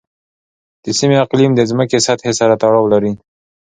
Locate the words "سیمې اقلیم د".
0.99-1.61